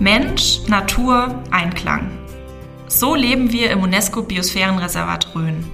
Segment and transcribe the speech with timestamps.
[0.00, 2.12] Mensch, Natur, Einklang.
[2.86, 5.64] So leben wir im UNESCO-Biosphärenreservat Rhön.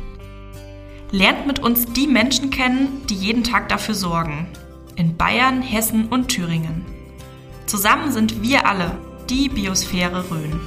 [1.10, 4.46] Lernt mit uns die Menschen kennen, die jeden Tag dafür sorgen.
[4.96, 6.86] In Bayern, Hessen und Thüringen.
[7.66, 8.92] Zusammen sind wir alle
[9.28, 10.58] die Biosphäre Rhön.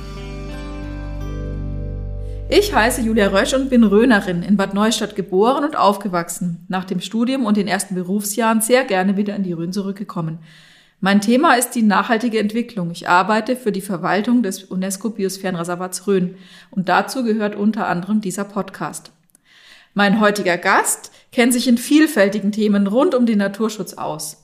[2.49, 6.63] Ich heiße Julia Rösch und bin Rhönerin, in Bad Neustadt geboren und aufgewachsen.
[6.67, 10.37] Nach dem Studium und den ersten Berufsjahren sehr gerne wieder in die Rhön zurückgekommen.
[10.99, 12.89] Mein Thema ist die nachhaltige Entwicklung.
[12.89, 16.37] Ich arbeite für die Verwaltung des UNESCO-Biosphärenreservats Rhön
[16.71, 19.11] und dazu gehört unter anderem dieser Podcast.
[19.93, 24.43] Mein heutiger Gast kennt sich in vielfältigen Themen rund um den Naturschutz aus.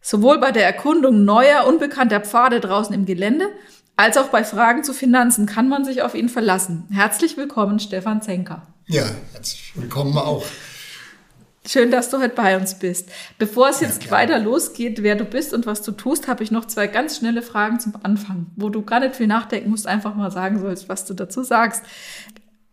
[0.00, 3.48] Sowohl bei der Erkundung neuer, unbekannter Pfade draußen im Gelände,
[3.96, 6.88] als auch bei Fragen zu Finanzen kann man sich auf ihn verlassen.
[6.90, 8.62] Herzlich willkommen, Stefan Zenker.
[8.86, 10.46] Ja, herzlich willkommen auch.
[11.66, 13.10] Schön, dass du heute bei uns bist.
[13.38, 16.50] Bevor es jetzt ja, weiter losgeht, wer du bist und was du tust, habe ich
[16.50, 20.14] noch zwei ganz schnelle Fragen zum Anfang, wo du gar nicht viel nachdenken musst, einfach
[20.14, 21.82] mal sagen sollst, was du dazu sagst.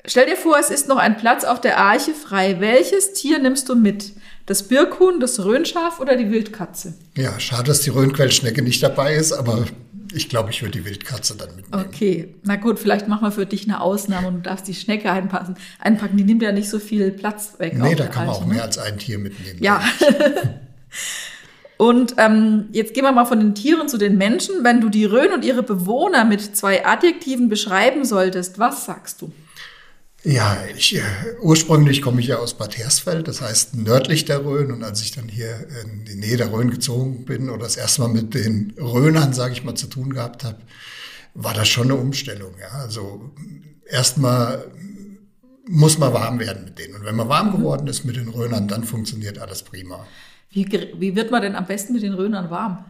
[0.06, 2.62] Stell dir vor, es ist noch ein Platz auf der Arche frei.
[2.62, 4.14] Welches Tier nimmst du mit?
[4.46, 6.94] Das Birkhuhn, das Röhnschaf oder die Wildkatze?
[7.18, 9.66] Ja, schade, dass die Röhnquellschnecke nicht dabei ist, aber
[10.18, 11.86] ich glaube, ich würde die Wildkatze dann mitnehmen.
[11.88, 15.12] Okay, na gut, vielleicht machen wir für dich eine Ausnahme und du darfst die Schnecke
[15.12, 15.56] einpassen.
[15.80, 16.18] einpacken.
[16.18, 17.78] Die nimmt ja nicht so viel Platz weg.
[17.78, 18.56] Nee, da kann man auch ne?
[18.56, 19.64] mehr als ein Tier mitnehmen.
[19.64, 19.82] Ja.
[21.78, 24.64] und ähm, jetzt gehen wir mal von den Tieren zu den Menschen.
[24.64, 29.32] Wenn du die Rhön und ihre Bewohner mit zwei Adjektiven beschreiben solltest, was sagst du?
[30.24, 31.02] Ja, ich, äh,
[31.42, 34.72] ursprünglich komme ich ja aus Bad Hersfeld, das heißt nördlich der Rhön.
[34.72, 38.02] Und als ich dann hier in die Nähe der Rhön gezogen bin oder das erste
[38.02, 40.58] Mal mit den Rhönern, sage ich mal, zu tun gehabt habe,
[41.34, 42.54] war das schon eine Umstellung.
[42.60, 43.32] Ja, also
[43.90, 44.66] erstmal
[45.70, 46.96] muss man warm werden mit denen.
[46.96, 50.06] Und wenn man warm geworden ist mit den Rhönern, dann funktioniert alles prima.
[50.50, 50.66] Wie,
[50.98, 52.86] wie wird man denn am besten mit den Rhönern warm?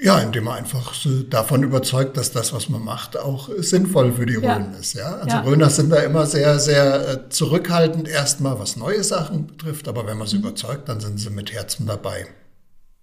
[0.00, 0.92] Ja, indem man einfach
[1.30, 4.56] davon überzeugt, dass das, was man macht, auch sinnvoll für die ja.
[4.56, 4.94] Rhön ist.
[4.94, 5.14] Ja?
[5.16, 5.42] Also ja.
[5.42, 10.18] Rhöner sind da immer sehr, sehr äh, zurückhaltend erstmal, was neue Sachen betrifft, aber wenn
[10.18, 10.42] man sie mhm.
[10.42, 12.26] überzeugt, dann sind sie mit Herzen dabei.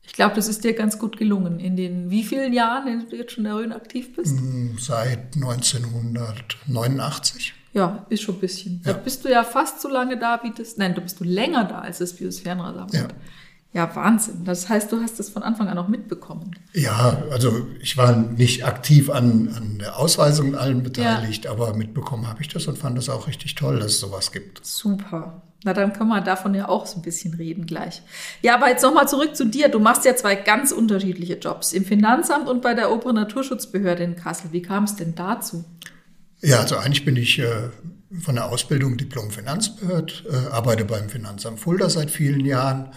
[0.03, 1.59] Ich glaube, das ist dir ganz gut gelungen.
[1.59, 4.41] In den wie vielen Jahren, in denen du jetzt schon in der Rhön aktiv bist?
[4.41, 7.53] Mm, seit 1989.
[7.73, 8.81] Ja, ist schon ein bisschen.
[8.85, 8.91] Ja.
[8.91, 10.75] Da bist du ja fast so lange da, wie das.
[10.75, 12.93] Nein, du bist du länger da als das Biosphärenreservat.
[12.93, 13.07] Ja.
[13.73, 14.43] Ja, Wahnsinn.
[14.43, 16.51] Das heißt, du hast das von Anfang an auch mitbekommen.
[16.73, 21.51] Ja, also ich war nicht aktiv an, an der Ausweisung und allem beteiligt, ja.
[21.51, 24.65] aber mitbekommen habe ich das und fand das auch richtig toll, dass es sowas gibt.
[24.65, 25.41] Super.
[25.63, 28.01] Na, dann können wir davon ja auch so ein bisschen reden gleich.
[28.41, 29.69] Ja, aber jetzt nochmal zurück zu dir.
[29.69, 31.71] Du machst ja zwei ganz unterschiedliche Jobs.
[31.71, 34.51] Im Finanzamt und bei der Oberen Naturschutzbehörde in Kassel.
[34.51, 35.63] Wie kam es denn dazu?
[36.41, 37.69] Ja, also eigentlich bin ich äh,
[38.19, 42.89] von der Ausbildung Diplom-Finanzbehörd, äh, arbeite beim Finanzamt Fulda seit vielen Jahren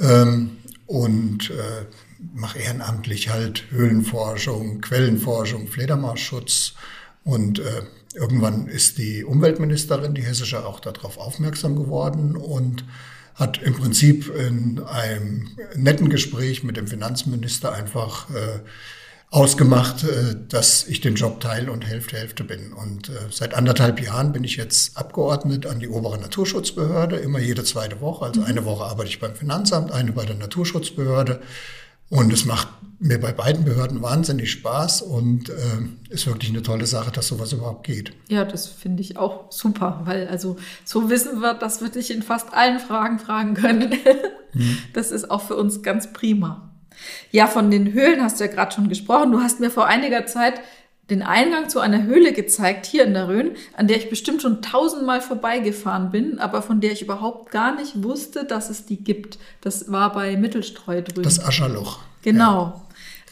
[0.00, 1.86] ähm, und äh,
[2.34, 6.74] mache ehrenamtlich halt Höhlenforschung, Quellenforschung, Fledermausschutz.
[7.24, 7.82] Und äh,
[8.14, 12.84] irgendwann ist die Umweltministerin, die hessische, auch darauf aufmerksam geworden und
[13.34, 18.60] hat im Prinzip in einem netten Gespräch mit dem Finanzminister einfach äh,
[19.30, 22.72] ausgemacht, äh, dass ich den Job teile und Hälfte Hälfte bin.
[22.72, 27.64] Und äh, seit anderthalb Jahren bin ich jetzt Abgeordnet an die obere Naturschutzbehörde, immer jede
[27.64, 28.26] zweite Woche.
[28.26, 31.40] Also eine Woche arbeite ich beim Finanzamt, eine bei der Naturschutzbehörde.
[32.10, 32.68] Und es macht
[33.00, 35.54] mir bei beiden Behörden wahnsinnig Spaß und äh,
[36.08, 38.12] ist wirklich eine tolle Sache, dass sowas überhaupt geht.
[38.28, 42.22] Ja, das finde ich auch super, weil also so wissen wir, dass wir dich in
[42.22, 43.92] fast allen Fragen fragen können.
[44.52, 44.78] Hm.
[44.94, 46.68] Das ist auch für uns ganz prima.
[47.30, 49.32] Ja, von den Höhlen hast du ja gerade schon gesprochen.
[49.32, 50.60] Du hast mir vor einiger Zeit
[51.10, 54.60] den Eingang zu einer Höhle gezeigt, hier in der Rhön, an der ich bestimmt schon
[54.60, 59.38] tausendmal vorbeigefahren bin, aber von der ich überhaupt gar nicht wusste, dass es die gibt.
[59.62, 61.22] Das war bei Mittelstreu drüben.
[61.22, 62.00] Das Ascherloch.
[62.22, 62.62] Genau.
[62.62, 62.82] Ja.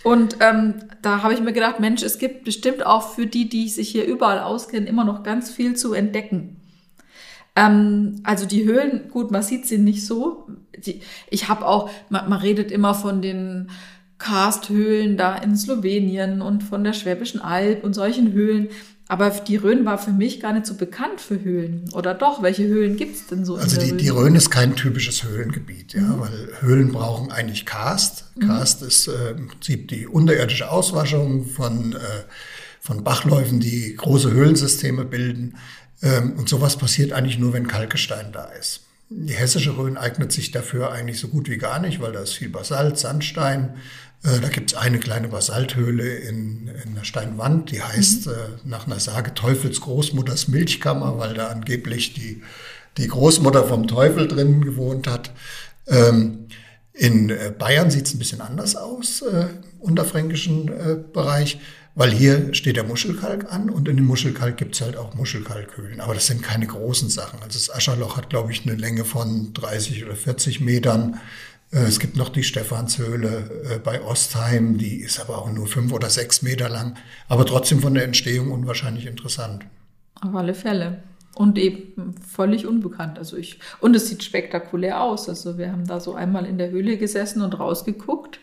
[0.04, 3.68] Und ähm, da habe ich mir gedacht, Mensch, es gibt bestimmt auch für die, die
[3.68, 6.60] sich hier überall auskennen, immer noch ganz viel zu entdecken.
[7.56, 10.46] Ähm, also die Höhlen, gut, man sieht sie nicht so.
[10.76, 11.00] Die,
[11.30, 13.70] ich habe auch, man, man redet immer von den
[14.18, 18.68] Karsthöhlen da in Slowenien und von der Schwäbischen Alb und solchen Höhlen.
[19.08, 21.88] Aber die Rhön war für mich gar nicht so bekannt für Höhlen.
[21.92, 22.42] Oder doch?
[22.42, 23.54] Welche Höhlen gibt's denn so?
[23.54, 23.98] Also die, Rhön?
[23.98, 26.20] die Rhön ist kein typisches Höhlengebiet, ja, mhm.
[26.20, 28.24] weil Höhlen brauchen eigentlich Karst.
[28.40, 28.88] Karst mhm.
[28.88, 31.98] ist äh, im Prinzip die unterirdische Auswaschung von, äh,
[32.80, 35.54] von Bachläufen, die große Höhlensysteme bilden.
[36.02, 38.80] Ähm, und sowas passiert eigentlich nur, wenn Kalkgestein da ist.
[39.08, 42.34] Die hessische Rhön eignet sich dafür eigentlich so gut wie gar nicht, weil da ist
[42.34, 43.76] viel Basalt, Sandstein.
[44.24, 48.32] Äh, da gibt es eine kleine Basalthöhle in, in der Steinwand, die heißt mhm.
[48.32, 52.42] äh, nach einer Sage Teufels Großmutters Milchkammer, weil da angeblich die,
[52.96, 55.30] die Großmutter vom Teufel drin gewohnt hat.
[55.86, 56.48] Ähm,
[56.92, 59.48] In äh, Bayern sieht es ein bisschen anders aus, äh,
[59.78, 61.60] unterfränkischen äh, Bereich,
[61.96, 66.00] weil hier steht der Muschelkalk an und in dem Muschelkalk gibt es halt auch Muschelkalkhöhlen.
[66.00, 67.42] Aber das sind keine großen Sachen.
[67.42, 71.18] Also das Ascherloch hat, glaube ich, eine Länge von 30 oder 40 Metern.
[71.72, 75.90] Äh, es gibt noch die Stephanshöhle äh, bei Ostheim, die ist aber auch nur fünf
[75.90, 76.96] oder sechs Meter lang,
[77.28, 79.64] aber trotzdem von der Entstehung unwahrscheinlich interessant.
[80.20, 81.02] Auf alle Fälle.
[81.34, 83.18] Und eben völlig unbekannt.
[83.18, 85.28] Also ich, und es sieht spektakulär aus.
[85.28, 88.40] Also wir haben da so einmal in der Höhle gesessen und rausgeguckt.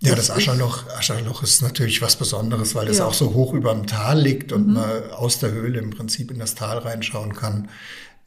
[0.00, 3.06] Ja, das Ascherloch, Ascherloch ist natürlich was Besonderes, weil es ja.
[3.06, 4.74] auch so hoch über dem Tal liegt und mhm.
[4.74, 7.68] man aus der Höhle im Prinzip in das Tal reinschauen kann.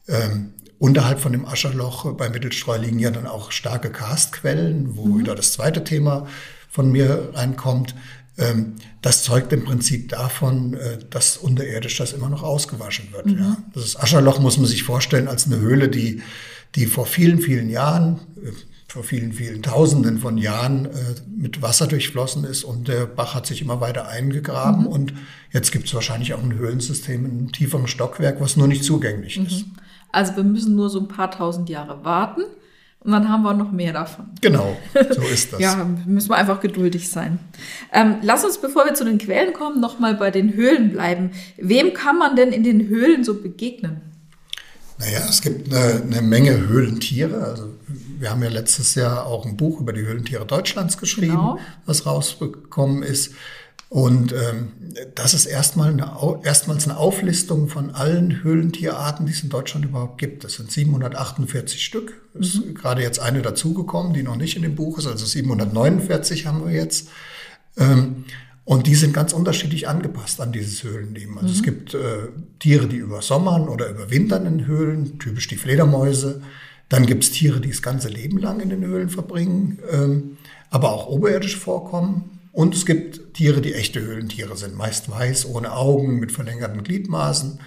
[0.08, 5.20] Ähm, unterhalb von dem Ascherloch bei Mittelstreu liegen ja dann auch starke Karstquellen, wo mhm.
[5.20, 6.26] wieder das zweite Thema
[6.68, 7.94] von mir reinkommt.
[8.36, 13.26] Ähm, das zeugt im Prinzip davon, äh, dass unterirdisch das immer noch ausgewaschen wird.
[13.26, 13.38] Mhm.
[13.38, 13.56] Ja.
[13.74, 16.22] Das Ascherloch muss man sich vorstellen als eine Höhle, die,
[16.74, 18.50] die vor vielen, vielen Jahren, äh,
[18.90, 20.90] vor vielen, vielen Tausenden von Jahren äh,
[21.32, 24.88] mit Wasser durchflossen ist und der Bach hat sich immer weiter eingegraben mhm.
[24.88, 25.12] und
[25.52, 29.38] jetzt gibt es wahrscheinlich auch ein Höhlensystem in einem tieferen Stockwerk, was nur nicht zugänglich
[29.38, 29.46] mhm.
[29.46, 29.64] ist.
[30.10, 32.42] Also wir müssen nur so ein paar tausend Jahre warten
[32.98, 34.26] und dann haben wir noch mehr davon.
[34.40, 35.60] Genau, so ist das.
[35.60, 37.38] ja, müssen wir einfach geduldig sein.
[37.92, 41.30] Ähm, lass uns, bevor wir zu den Quellen kommen, nochmal bei den Höhlen bleiben.
[41.58, 44.00] Wem kann man denn in den Höhlen so begegnen?
[44.98, 47.36] Naja, es gibt eine, eine Menge Höhlentiere.
[47.36, 47.68] Also
[48.20, 51.58] wir haben ja letztes Jahr auch ein Buch über die Höhlentiere Deutschlands geschrieben, genau.
[51.86, 53.32] was rausgekommen ist.
[53.88, 54.72] Und ähm,
[55.14, 56.12] das ist erstmal eine,
[56.44, 60.44] erstmals eine Auflistung von allen Höhlentierarten, die es in Deutschland überhaupt gibt.
[60.44, 62.22] Das sind 748 Stück.
[62.34, 62.40] Mhm.
[62.40, 65.06] Ist gerade jetzt eine dazugekommen, die noch nicht in dem Buch ist.
[65.06, 67.08] Also 749 haben wir jetzt.
[67.78, 68.26] Ähm,
[68.64, 71.38] und die sind ganz unterschiedlich angepasst an dieses Höhlenleben.
[71.38, 71.54] Also mhm.
[71.54, 72.28] es gibt äh,
[72.60, 76.42] Tiere, die übersommern oder überwintern in Höhlen, typisch die Fledermäuse.
[76.90, 80.36] Dann gibt es Tiere, die das ganze Leben lang in den Höhlen verbringen, ähm,
[80.68, 82.38] aber auch oberirdisch vorkommen.
[82.52, 87.60] Und es gibt Tiere, die echte Höhlentiere sind, meist weiß, ohne Augen, mit verlängerten Gliedmaßen.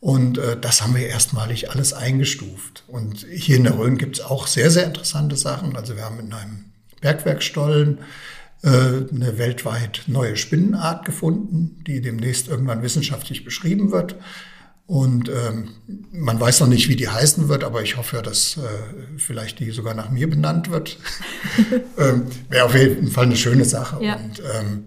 [0.00, 2.84] Und äh, das haben wir erstmalig alles eingestuft.
[2.86, 5.76] Und hier in der Rhön gibt es auch sehr, sehr interessante Sachen.
[5.76, 6.64] Also wir haben in einem
[7.00, 7.98] Bergwerkstollen
[8.62, 14.14] äh, eine weltweit neue Spinnenart gefunden, die demnächst irgendwann wissenschaftlich beschrieben wird.
[14.92, 15.70] Und ähm,
[16.12, 18.60] man weiß noch nicht, wie die heißen wird, aber ich hoffe, dass äh,
[19.16, 20.98] vielleicht die sogar nach mir benannt wird.
[21.98, 24.04] ähm, Wäre auf jeden Fall eine schöne Sache.
[24.04, 24.16] Ja.
[24.16, 24.84] Und ähm,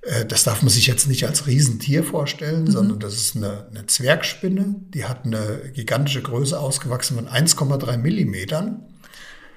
[0.00, 2.70] äh, das darf man sich jetzt nicht als Riesentier vorstellen, mhm.
[2.70, 4.76] sondern das ist eine, eine Zwergspinne.
[4.94, 8.82] Die hat eine gigantische Größe ausgewachsen von 1,3 Millimetern.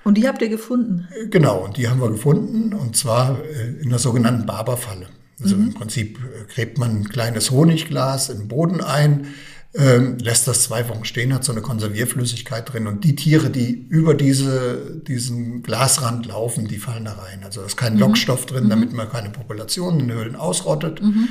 [0.03, 1.07] Und die habt ihr gefunden?
[1.17, 5.07] Äh, genau, und die haben wir gefunden, und zwar äh, in der sogenannten Barberfalle.
[5.41, 5.67] Also mhm.
[5.67, 9.27] im Prinzip äh, gräbt man ein kleines Honigglas in den Boden ein,
[9.73, 13.71] ähm, lässt das zwei Wochen stehen, hat so eine Konservierflüssigkeit drin und die Tiere, die
[13.89, 17.43] über diese, diesen Glasrand laufen, die fallen da rein.
[17.43, 17.99] Also da ist kein mhm.
[17.99, 18.69] Lockstoff drin, mhm.
[18.69, 21.01] damit man keine Populationen in Höhlen ausrottet.
[21.01, 21.27] Mhm.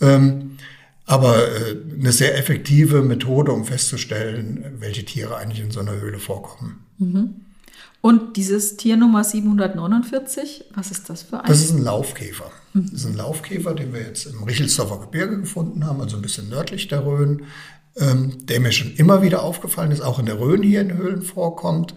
[0.00, 0.50] Ähm,
[1.04, 6.20] aber äh, eine sehr effektive Methode, um festzustellen, welche Tiere eigentlich in so einer Höhle
[6.20, 6.84] vorkommen.
[6.98, 7.34] Mhm.
[8.02, 11.46] Und dieses Tier Nummer 749, was ist das für ein?
[11.46, 12.50] Das ist ein Laufkäfer.
[12.72, 12.88] Mhm.
[12.92, 16.48] Das ist ein Laufkäfer, den wir jetzt im Richelsdorfer Gebirge gefunden haben, also ein bisschen
[16.48, 17.42] nördlich der Rhön
[17.96, 21.22] ähm, der mir schon immer wieder aufgefallen ist, auch in der Rhön hier in Höhlen
[21.22, 21.94] vorkommt,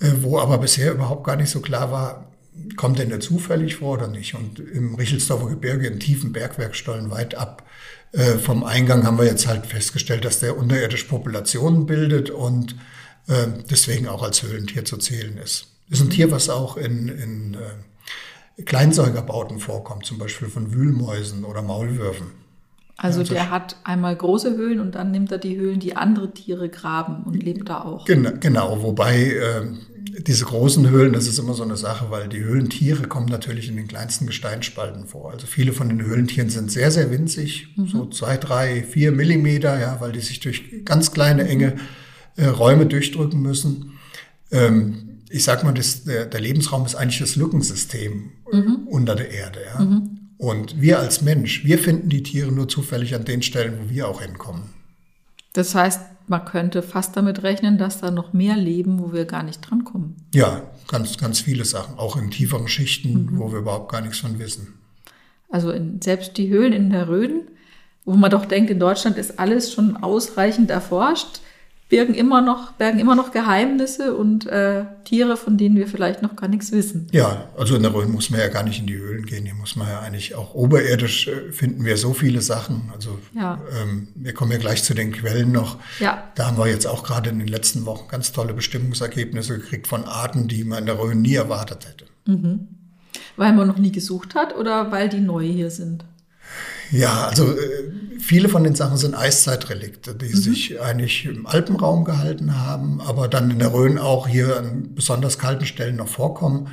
[0.00, 2.32] äh, wo aber bisher überhaupt gar nicht so klar war,
[2.76, 4.34] kommt denn der zufällig vor oder nicht.
[4.34, 7.64] Und im Richelsdorfer Gebirge, in tiefen Bergwerkstollen weit ab
[8.12, 12.74] äh, vom Eingang, haben wir jetzt halt festgestellt, dass der unterirdisch Populationen bildet und
[13.28, 15.68] äh, deswegen auch als Höhlentier zu zählen ist.
[15.90, 21.62] Ist ein Tier, was auch in, in äh, Kleinsäugerbauten vorkommt, zum Beispiel von Wühlmäusen oder
[21.62, 22.32] Maulwürfen.
[23.00, 26.32] Also ja, der hat einmal große Höhlen und dann nimmt er die Höhlen, die andere
[26.32, 28.04] Tiere graben und lebt da auch.
[28.06, 29.62] Genau, genau wobei äh,
[30.26, 33.76] diese großen Höhlen, das ist immer so eine Sache, weil die Höhlentiere kommen natürlich in
[33.76, 35.30] den kleinsten Gesteinsspalten vor.
[35.30, 37.86] Also viele von den Höhlentieren sind sehr, sehr winzig, mhm.
[37.86, 41.76] so zwei, drei, vier Millimeter, ja, weil die sich durch ganz kleine, enge
[42.34, 43.92] äh, Räume durchdrücken müssen.
[44.50, 48.88] Ähm, ich sag mal, das, der, der, Lebensraum ist eigentlich das Lückensystem mhm.
[48.88, 49.60] unter der Erde.
[49.72, 49.84] Ja.
[49.84, 50.17] Mhm.
[50.38, 54.08] Und wir als Mensch, wir finden die Tiere nur zufällig an den Stellen, wo wir
[54.08, 54.70] auch hinkommen.
[55.52, 59.42] Das heißt, man könnte fast damit rechnen, dass da noch mehr leben, wo wir gar
[59.42, 60.16] nicht drankommen.
[60.34, 63.38] Ja, ganz, ganz viele Sachen, auch in tieferen Schichten, mhm.
[63.38, 64.74] wo wir überhaupt gar nichts von wissen.
[65.50, 67.48] Also in, selbst die Höhlen in der Rhön,
[68.04, 71.40] wo man doch denkt, in Deutschland ist alles schon ausreichend erforscht,
[71.88, 76.36] bergen immer noch, bergen immer noch Geheimnisse und äh, Tiere, von denen wir vielleicht noch
[76.36, 77.06] gar nichts wissen.
[77.12, 79.46] Ja, also in der Rhön muss man ja gar nicht in die Höhlen gehen.
[79.46, 82.90] Hier muss man ja eigentlich auch oberirdisch äh, finden wir so viele Sachen.
[82.94, 83.60] Also ja.
[83.80, 85.78] ähm, wir kommen ja gleich zu den Quellen noch.
[85.98, 86.24] Ja.
[86.34, 90.04] Da haben wir jetzt auch gerade in den letzten Wochen ganz tolle Bestimmungsergebnisse gekriegt von
[90.04, 92.04] Arten, die man in der Rhön nie erwartet hätte.
[92.26, 92.68] Mhm.
[93.36, 96.04] Weil man noch nie gesucht hat oder weil die neu hier sind?
[96.90, 100.36] Ja, also äh, viele von den Sachen sind Eiszeitrelikte, die mhm.
[100.36, 105.38] sich eigentlich im Alpenraum gehalten haben, aber dann in der Rhön auch hier an besonders
[105.38, 106.68] kalten Stellen noch vorkommen.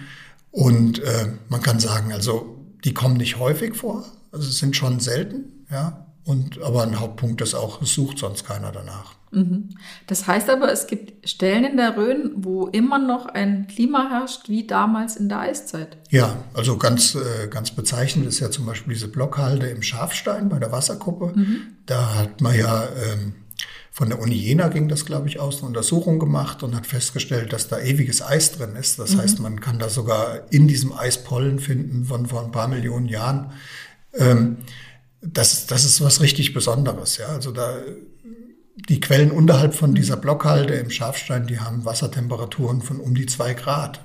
[0.52, 5.66] Und äh, man kann sagen, also die kommen nicht häufig vor, also sind schon selten,
[5.72, 6.06] ja.
[6.24, 9.14] Und aber ein Hauptpunkt ist auch, es sucht sonst keiner danach.
[9.36, 9.70] Mhm.
[10.08, 14.50] Das heißt aber, es gibt Stellen in der Rhön, wo immer noch ein Klima herrscht,
[14.50, 15.98] wie damals in der Eiszeit.
[16.10, 20.58] Ja, also ganz, äh, ganz bezeichnend ist ja zum Beispiel diese Blockhalde im Schafstein bei
[20.58, 21.34] der Wasserkuppe.
[21.36, 21.62] Mhm.
[21.86, 23.34] Da hat man ja ähm,
[23.92, 27.54] von der Uni Jena ging das, glaube ich, aus, eine Untersuchung gemacht und hat festgestellt,
[27.54, 29.00] dass da ewiges Eis drin ist.
[29.00, 29.22] Das mhm.
[29.22, 33.08] heißt, man kann da sogar in diesem Eis Pollen finden von vor ein paar Millionen
[33.08, 33.54] Jahren.
[34.14, 34.58] Ähm,
[35.22, 37.18] das, das ist was richtig Besonderes.
[37.18, 37.78] Ja, also da
[38.76, 43.54] die Quellen unterhalb von dieser Blockhalde im Schafstein, die haben Wassertemperaturen von um die zwei
[43.54, 44.02] Grad.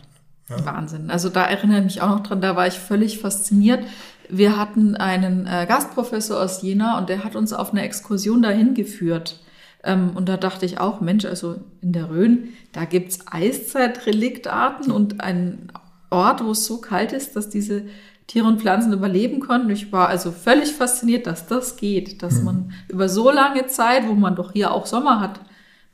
[0.49, 0.65] Ja.
[0.65, 1.11] Wahnsinn.
[1.11, 3.85] Also da erinnere ich mich auch noch dran, da war ich völlig fasziniert.
[4.29, 8.75] Wir hatten einen äh, Gastprofessor aus Jena und der hat uns auf eine Exkursion dahin
[8.75, 9.41] geführt.
[9.83, 15.21] Ähm, und da dachte ich auch, Mensch, also in der Rhön, da gibt's Eiszeitreliktarten und
[15.21, 15.73] einen
[16.11, 17.85] Ort, wo es so kalt ist, dass diese
[18.27, 19.71] Tiere und Pflanzen überleben konnten.
[19.71, 22.45] Ich war also völlig fasziniert, dass das geht, dass mhm.
[22.45, 25.41] man über so lange Zeit, wo man doch hier auch Sommer hat,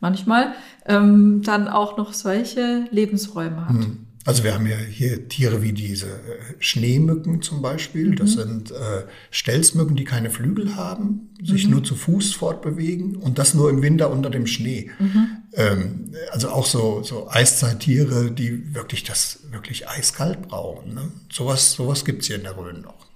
[0.01, 0.53] manchmal,
[0.85, 3.77] ähm, dann auch noch solche Lebensräume hat.
[3.77, 4.06] Mhm.
[4.27, 8.17] Also wir haben ja hier Tiere wie diese äh, Schneemücken zum Beispiel.
[8.17, 8.41] Das mhm.
[8.41, 11.71] sind äh, Stelzmücken, die keine Flügel haben, sich mhm.
[11.71, 14.91] nur zu Fuß fortbewegen und das nur im Winter unter dem Schnee.
[14.99, 15.29] Mhm.
[15.55, 20.95] Ähm, also auch so, so Eiszeittiere, die wirklich das wirklich eiskalt brauchen.
[20.95, 21.03] Ne?
[21.33, 23.07] Sowas, sowas gibt's hier in der Rhön noch.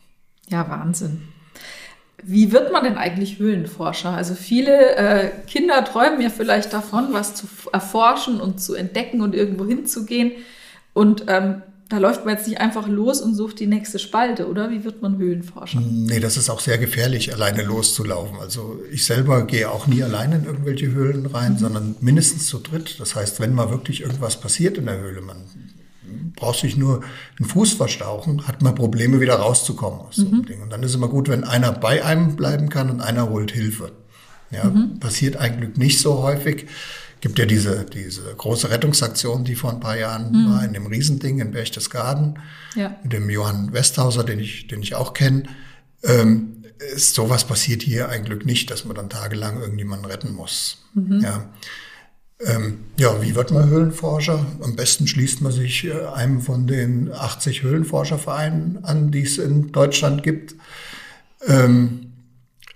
[0.48, 1.22] Ja, Wahnsinn.
[2.22, 4.10] Wie wird man denn eigentlich Höhlenforscher?
[4.10, 9.34] Also viele äh, Kinder träumen ja vielleicht davon, was zu erforschen und zu entdecken und
[9.34, 10.32] irgendwo hinzugehen.
[10.92, 14.70] Und ähm, da läuft man jetzt nicht einfach los und sucht die nächste Spalte, oder?
[14.70, 15.80] Wie wird man Höhlenforscher?
[15.80, 18.38] Nee, das ist auch sehr gefährlich, alleine loszulaufen.
[18.38, 21.58] Also ich selber gehe auch nie alleine in irgendwelche Höhlen rein, mhm.
[21.58, 23.00] sondern mindestens zu dritt.
[23.00, 25.38] Das heißt, wenn mal wirklich irgendwas passiert in der Höhle, man
[26.36, 27.02] braucht sich nur
[27.38, 30.46] einen Fuß verstauchen, hat man Probleme wieder rauszukommen aus so einem mhm.
[30.46, 30.62] Ding.
[30.62, 33.50] Und dann ist es immer gut, wenn einer bei einem bleiben kann und einer holt
[33.50, 33.90] Hilfe.
[34.52, 34.98] Ja, mhm.
[34.98, 36.66] passiert eigentlich nicht so häufig
[37.20, 40.50] gibt ja diese, diese große Rettungsaktion, die vor ein paar Jahren mhm.
[40.50, 42.38] war, in dem Riesending in Berchtesgaden,
[42.74, 42.96] ja.
[43.02, 45.44] mit dem Johann Westhauser, den ich, den ich auch kenne.
[46.02, 50.84] Ähm, ist sowas passiert hier eigentlich nicht, dass man dann tagelang irgendjemanden retten muss.
[50.94, 51.20] Mhm.
[51.20, 51.50] Ja.
[52.42, 54.46] Ähm, ja, wie wird man Höhlenforscher?
[54.62, 59.72] Am besten schließt man sich äh, einem von den 80 Höhlenforschervereinen an, die es in
[59.72, 60.54] Deutschland gibt.
[61.46, 62.09] Ähm,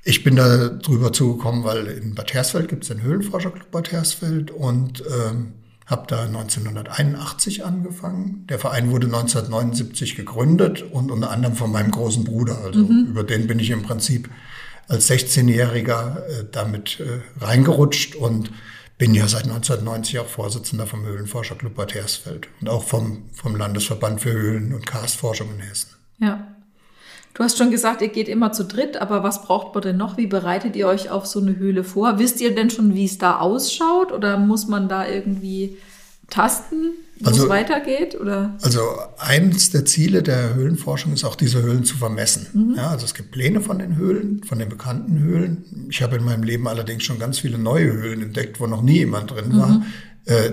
[0.04, 4.50] ich bin da drüber zugekommen, weil in Bad Hersfeld gibt es den Höhlenforscherclub Bad Hersfeld
[4.50, 5.54] und ähm,
[5.86, 8.46] habe da 1981 angefangen.
[8.48, 12.58] Der Verein wurde 1979 gegründet und unter anderem von meinem großen Bruder.
[12.62, 13.06] Also mhm.
[13.08, 14.28] über den bin ich im Prinzip
[14.88, 18.50] als 16-Jähriger äh, damit äh, reingerutscht und
[18.98, 24.20] bin ja seit 1990 auch Vorsitzender vom Höhlenforscherclub Bad Hersfeld und auch vom, vom Landesverband
[24.20, 25.88] für Höhlen- und Karstforschung in Hessen.
[26.18, 26.53] Ja.
[27.34, 30.16] Du hast schon gesagt, ihr geht immer zu dritt, aber was braucht man denn noch?
[30.16, 32.20] Wie bereitet ihr euch auf so eine Höhle vor?
[32.20, 35.76] Wisst ihr denn schon, wie es da ausschaut oder muss man da irgendwie
[36.30, 38.18] tasten, wo also, es weitergeht?
[38.20, 38.56] Oder?
[38.62, 38.80] Also
[39.18, 42.46] eines der Ziele der Höhlenforschung ist auch, diese Höhlen zu vermessen.
[42.52, 42.74] Mhm.
[42.76, 45.88] Ja, also es gibt Pläne von den Höhlen, von den bekannten Höhlen.
[45.90, 48.98] Ich habe in meinem Leben allerdings schon ganz viele neue Höhlen entdeckt, wo noch nie
[48.98, 49.68] jemand drin war.
[49.68, 49.84] Mhm.
[50.26, 50.52] Äh,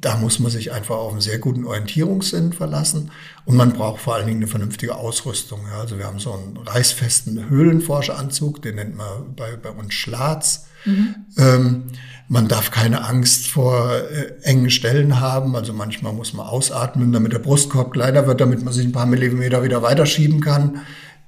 [0.00, 3.10] da muss man sich einfach auf einen sehr guten Orientierungssinn verlassen
[3.44, 5.60] und man braucht vor allen Dingen eine vernünftige Ausrüstung.
[5.70, 5.80] Ja.
[5.80, 10.66] Also wir haben so einen reißfesten Höhlenforscheranzug, den nennt man bei, bei uns Schlatz.
[10.84, 11.14] Mhm.
[11.36, 11.82] Ähm,
[12.28, 15.56] man darf keine Angst vor äh, engen Stellen haben.
[15.56, 19.06] Also manchmal muss man ausatmen, damit der Brustkorb kleiner wird, damit man sich ein paar
[19.06, 20.82] Millimeter wieder weiterschieben kann.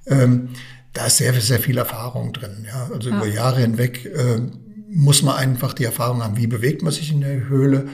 [0.07, 0.51] Ähm,
[0.93, 2.67] da ist sehr, sehr viel Erfahrung drin.
[2.67, 2.91] Ja.
[2.95, 3.17] Also ja.
[3.17, 4.41] über Jahre hinweg äh,
[4.91, 7.89] muss man einfach die Erfahrung haben, wie bewegt man sich in der Höhle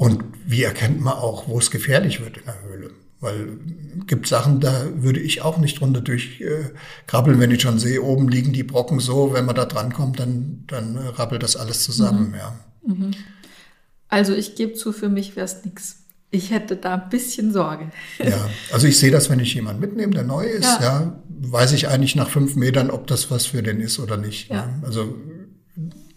[0.00, 2.90] und wie erkennt man auch, wo es gefährlich wird in der Höhle?
[3.20, 3.58] Weil
[4.06, 8.26] gibt Sachen, da würde ich auch nicht runter durchkrabbeln, äh, wenn ich schon sehe, oben
[8.26, 11.84] liegen die Brocken so, wenn man da dran kommt, dann, dann äh, rappelt das alles
[11.84, 12.34] zusammen, mhm.
[12.34, 12.58] ja.
[12.86, 13.10] Mhm.
[14.08, 15.98] Also ich gebe zu, für mich wäre es nichts.
[16.30, 17.90] Ich hätte da ein bisschen Sorge.
[18.20, 20.80] Ja, also ich sehe das, wenn ich jemanden mitnehme, der neu ist, ja.
[20.80, 24.48] ja weiß ich eigentlich nach fünf Metern, ob das was für den ist oder nicht.
[24.48, 24.64] Ja.
[24.64, 24.82] Ne?
[24.82, 25.14] Also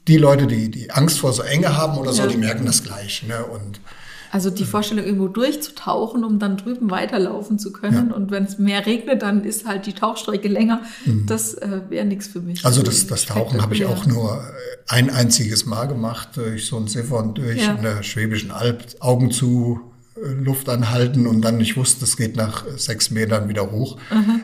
[0.07, 2.27] die Leute, die, die Angst vor so Enge haben oder so, Ja.
[2.27, 3.23] die merken das gleich.
[3.27, 3.43] Ne?
[3.45, 3.79] Und
[4.31, 8.11] Also die Vorstellung, irgendwo durchzutauchen, um dann drüben weiterlaufen zu können.
[8.11, 10.81] Und wenn es mehr regnet, dann ist halt die Tauchstrecke länger.
[11.27, 12.61] Das äh, wäre nichts für mich.
[12.63, 12.65] Mhm.
[12.67, 16.77] also das, das Tauchen habe ich auch nur äh, ein einziges Mal gemacht, durch so
[16.77, 17.75] ein Siphon durch Ja.
[17.75, 19.92] in der Schwäbischen Alb, Augen zu, äh,
[20.23, 23.97] Luft anhalten und dann, ich wusste, es geht nach sechs Metern wieder hoch.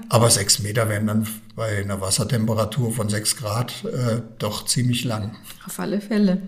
[0.10, 5.36] Aber sechs Meter wären dann bei einer Wassertemperatur von sechs Grad äh, doch ziemlich lang.
[5.66, 6.42] Auf alle Fälle.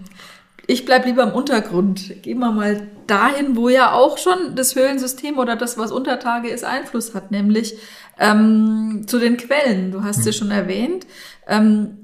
[0.67, 2.21] Ich bleib lieber im Untergrund.
[2.21, 6.63] Gehen wir mal dahin, wo ja auch schon das Höhlensystem oder das, was Untertage ist,
[6.63, 7.75] Einfluss hat, nämlich
[8.19, 9.91] ähm, zu den Quellen.
[9.91, 11.07] Du hast ja schon erwähnt.
[11.47, 12.00] Ähm,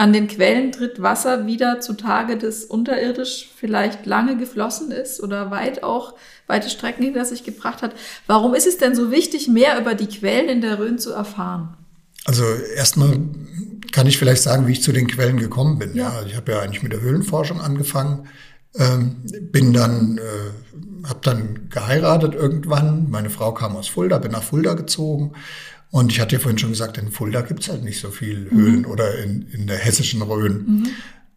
[0.00, 5.82] an den Quellen tritt Wasser wieder zutage, das unterirdisch vielleicht lange geflossen ist oder weit
[5.82, 6.14] auch
[6.46, 7.94] weite Strecken hinter sich gebracht hat.
[8.26, 11.76] Warum ist es denn so wichtig, mehr über die Quellen in der Rhön zu erfahren?
[12.24, 13.20] Also erstmal
[13.92, 15.94] kann ich vielleicht sagen, wie ich zu den Quellen gekommen bin.
[15.94, 16.14] Ja.
[16.14, 18.26] Ja, ich habe ja eigentlich mit der Höhlenforschung angefangen,
[18.78, 19.16] ähm,
[19.52, 23.10] bin dann, äh, habe dann geheiratet irgendwann.
[23.10, 25.32] Meine Frau kam aus Fulda, bin nach Fulda gezogen.
[25.90, 28.86] Und ich hatte ja vorhin schon gesagt, in Fulda gibt's halt nicht so viel Höhlen
[28.86, 30.88] oder in, in der hessischen Rhön.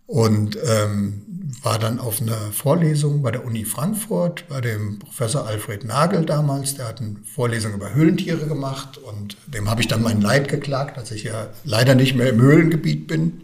[0.05, 1.23] Und ähm,
[1.61, 6.75] war dann auf einer Vorlesung bei der Uni Frankfurt, bei dem Professor Alfred Nagel damals,
[6.75, 10.97] der hat eine Vorlesung über Höhlentiere gemacht und dem habe ich dann mein Leid geklagt,
[10.97, 13.41] dass ich ja leider nicht mehr im Höhlengebiet bin.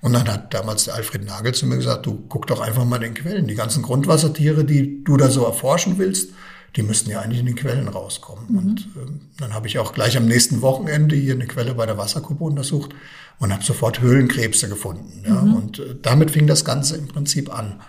[0.00, 2.96] Und dann hat damals der Alfred Nagel zu mir gesagt, du guck doch einfach mal
[2.96, 3.46] in den Quellen.
[3.46, 6.30] Die ganzen Grundwassertiere, die du da so erforschen willst,
[6.76, 8.56] die müssten ja eigentlich in den Quellen rauskommen.
[8.56, 11.98] Und ähm, dann habe ich auch gleich am nächsten Wochenende hier eine Quelle bei der
[11.98, 12.94] Wasserkuppe untersucht
[13.38, 15.22] und habe sofort Höhlenkrebse gefunden.
[15.26, 15.40] Ja?
[15.40, 17.80] Und äh, damit fing das Ganze im Prinzip an.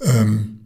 [0.00, 0.60] Ähm,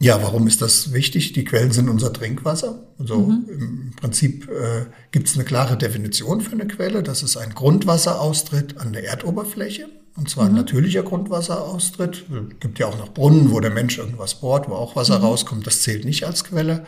[0.00, 1.32] ja, warum ist das wichtig?
[1.32, 2.82] Die Quellen sind unser Trinkwasser.
[2.98, 3.14] Also
[3.48, 7.04] im Prinzip äh, gibt es eine klare Definition für eine Quelle.
[7.04, 9.88] Das ist ein Grundwasseraustritt an der Erdoberfläche.
[10.16, 12.26] Und zwar ein natürlicher Grundwasseraustritt.
[12.30, 15.66] Es gibt ja auch noch Brunnen, wo der Mensch irgendwas bohrt, wo auch Wasser rauskommt.
[15.66, 16.84] Das zählt nicht als Quelle.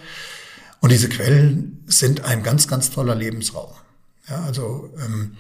[0.80, 3.70] Und diese Quellen sind ein ganz, ganz toller Lebensraum.
[4.28, 5.36] Ja, also ähm,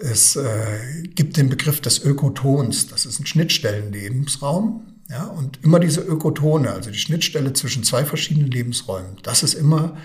[0.00, 2.88] es äh, gibt den Begriff des Ökotons.
[2.88, 4.86] Das ist ein Schnittstellenlebensraum.
[5.08, 9.98] Ja, und immer diese Ökotone, also die Schnittstelle zwischen zwei verschiedenen Lebensräumen, das ist immer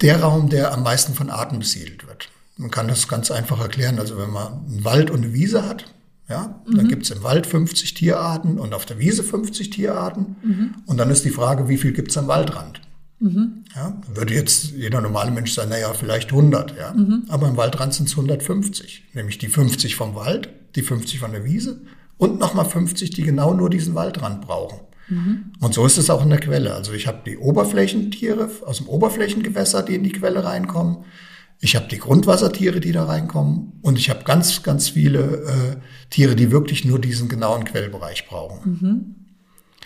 [0.00, 2.30] der Raum, der am meisten von Arten besiedelt wird.
[2.60, 3.98] Man kann das ganz einfach erklären.
[3.98, 5.86] Also wenn man einen Wald und eine Wiese hat,
[6.28, 10.36] ja, dann gibt es im Wald 50 Tierarten und auf der Wiese 50 Tierarten.
[10.86, 12.80] Und dann ist die Frage, wie viel gibt es am Waldrand?
[13.74, 16.94] Ja, würde jetzt jeder normale Mensch sagen, naja, vielleicht 100, ja.
[17.28, 19.04] Aber im Waldrand sind es 150.
[19.14, 21.80] Nämlich die 50 vom Wald, die 50 von der Wiese
[22.16, 24.80] und nochmal 50, die genau nur diesen Waldrand brauchen.
[25.60, 26.74] Und so ist es auch in der Quelle.
[26.74, 30.98] Also ich habe die Oberflächentiere aus dem Oberflächengewässer, die in die Quelle reinkommen.
[31.60, 33.72] Ich habe die Grundwassertiere, die da reinkommen.
[33.82, 35.76] Und ich habe ganz, ganz viele äh,
[36.08, 39.16] Tiere, die wirklich nur diesen genauen Quellbereich brauchen.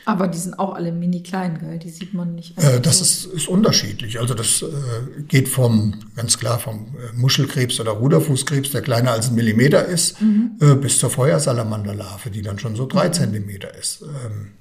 [0.06, 1.78] Aber die sind auch alle mini klein, gell?
[1.78, 2.58] Die sieht man nicht.
[2.62, 4.20] Äh, das ist, ist unterschiedlich.
[4.20, 9.28] Also das äh, geht vom, ganz klar, vom äh, Muschelkrebs oder Ruderfußkrebs, der kleiner als
[9.28, 10.16] ein Millimeter ist,
[10.60, 14.02] äh, bis zur Feuersalamanderlarve, die dann schon so drei Zentimeter ist.
[14.02, 14.52] Ähm,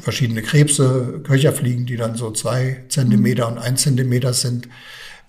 [0.00, 4.68] verschiedene Krebse, Köcherfliegen, die dann so zwei Zentimeter und ein Zentimeter sind.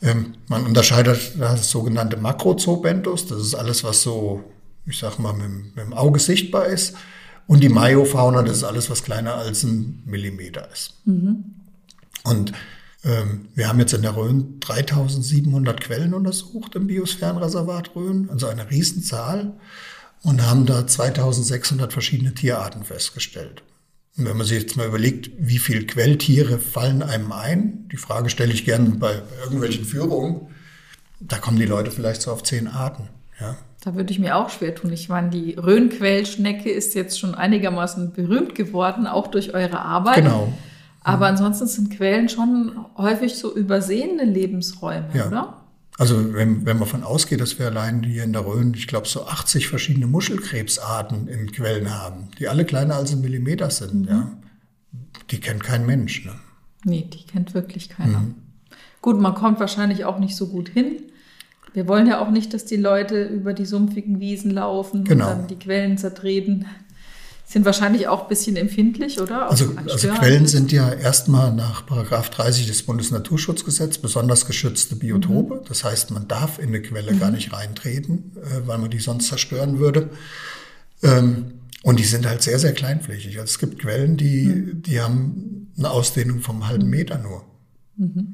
[0.03, 3.25] Ähm, man unterscheidet das sogenannte Makrozoobenthos.
[3.27, 4.43] Das ist alles, was so,
[4.85, 6.93] ich sag mal, mit, dem- mit dem Auge sichtbar ist.
[7.47, 10.93] Und die Mayofauna, das ist alles, was kleiner als ein Millimeter ist.
[12.23, 12.53] Und
[13.03, 18.69] ähm, wir haben jetzt in der Rhön 3700 Quellen untersucht im Biosphärenreservat Rhön, also eine
[18.69, 19.53] Riesenzahl,
[20.21, 23.61] und haben da 2600 verschiedene Tierarten festgestellt.
[24.17, 28.29] Und wenn man sich jetzt mal überlegt, wie viele Quelltiere fallen einem ein, die Frage
[28.29, 30.41] stelle ich gerne bei, bei irgendwelchen Führungen,
[31.19, 33.09] da kommen die Leute vielleicht so auf zehn Arten.
[33.39, 34.93] Ja, Da würde ich mir auch schwer tun.
[34.93, 40.17] Ich meine, die Rhönquellschnecke ist jetzt schon einigermaßen berühmt geworden, auch durch eure Arbeit.
[40.17, 40.53] genau.
[41.05, 45.27] Aber ansonsten sind Quellen schon häufig so übersehene Lebensräume, Ja.
[45.27, 45.62] oder?
[45.99, 49.07] Also wenn, wenn man von ausgeht, dass wir allein hier in der Rhön, ich glaube,
[49.07, 54.31] so 80 verschiedene Muschelkrebsarten in Quellen haben, die alle kleiner als ein Millimeter sind, ja.
[55.29, 56.25] Die kennt kein Mensch.
[56.25, 56.33] Ne?
[56.83, 58.19] Nee, die kennt wirklich keiner.
[58.19, 58.35] Mhm.
[59.01, 61.01] Gut, man kommt wahrscheinlich auch nicht so gut hin.
[61.73, 65.25] Wir wollen ja auch nicht, dass die Leute über die sumpfigen Wiesen laufen Genau.
[65.31, 66.65] und dann die Quellen zertreten.
[67.53, 69.45] Sind wahrscheinlich auch ein bisschen empfindlich, oder?
[69.45, 70.07] Auf Also, also?
[70.07, 75.61] Quellen sind ja erstmal nach Paragraph 30 des Bundesnaturschutzgesetzes besonders geschützte Biotope.
[75.67, 79.27] Das heißt, man darf in eine Quelle gar nicht reintreten, äh, weil man die sonst
[79.27, 80.09] zerstören würde.
[81.03, 83.37] Ähm, und die sind halt sehr, sehr kleinflächig.
[83.37, 87.45] Also es gibt Quellen, die, die haben eine Ausdehnung vom halben Meter nur.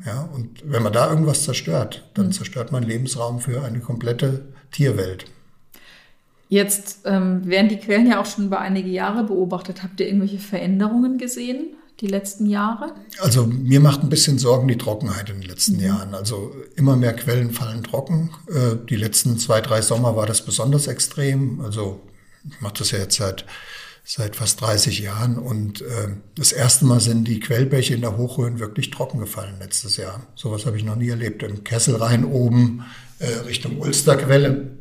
[0.06, 5.26] Ja, und wenn man da irgendwas zerstört, dann zerstört man Lebensraum für eine komplette Tierwelt.
[6.50, 9.84] Jetzt ähm, werden die Quellen ja auch schon über einige Jahre beobachtet.
[9.84, 12.96] Habt ihr irgendwelche Veränderungen gesehen die letzten Jahre?
[13.22, 15.84] Also mir macht ein bisschen Sorgen die Trockenheit in den letzten mhm.
[15.84, 16.16] Jahren.
[16.16, 18.32] Also immer mehr Quellen fallen trocken.
[18.48, 21.62] Äh, die letzten zwei, drei Sommer war das besonders extrem.
[21.62, 22.02] Also
[22.50, 23.46] ich mache das ja jetzt seit
[24.04, 25.38] seit fast 30 Jahren.
[25.38, 29.98] Und äh, das erste Mal sind die Quellbäche in der Hochrhön wirklich trocken gefallen letztes
[29.98, 30.26] Jahr.
[30.34, 31.44] Sowas habe ich noch nie erlebt.
[31.44, 32.86] Im Kesselrhein oben
[33.20, 34.72] äh, Richtung Ulsterquelle,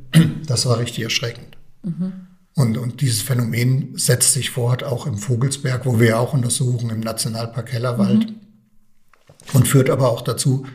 [0.47, 1.58] das war richtig erschreckend.
[1.83, 2.13] Mhm.
[2.55, 7.01] Und, und dieses Phänomen setzt sich fort auch im Vogelsberg, wo wir auch untersuchen, im
[7.01, 8.31] Nationalpark Hellerwald.
[8.31, 8.35] Mhm.
[9.55, 10.67] Und führt aber auch dazu,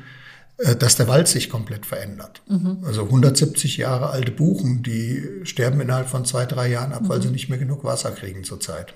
[0.58, 2.42] äh, dass der Wald sich komplett verändert.
[2.48, 2.80] Mhm.
[2.84, 7.10] Also 170 Jahre alte Buchen, die sterben innerhalb von zwei, drei Jahren ab, mhm.
[7.10, 8.94] weil sie nicht mehr genug Wasser kriegen zurzeit.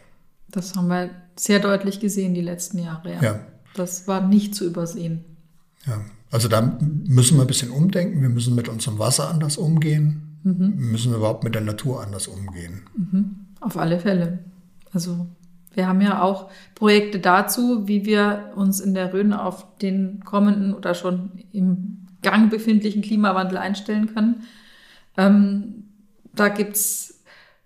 [0.50, 3.16] Das haben wir sehr deutlich gesehen die letzten Jahre.
[3.16, 3.22] Ja.
[3.22, 3.40] ja.
[3.76, 5.26] Das war nicht zu übersehen.
[5.86, 8.22] Ja, also da müssen wir ein bisschen umdenken.
[8.22, 10.27] Wir müssen mit unserem Wasser anders umgehen.
[10.44, 10.74] Mhm.
[10.78, 12.84] Wir müssen überhaupt mit der Natur anders umgehen.
[12.96, 13.36] Mhm.
[13.60, 14.40] Auf alle Fälle.
[14.94, 15.28] Also
[15.74, 20.74] wir haben ja auch Projekte dazu, wie wir uns in der Rhön auf den kommenden
[20.74, 24.44] oder schon im Gang befindlichen Klimawandel einstellen können.
[25.18, 25.84] Ähm,
[26.34, 27.22] da gibt's